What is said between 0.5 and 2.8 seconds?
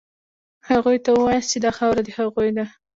هغوی ته ووایاست چې دا خاوره د هغوی ده.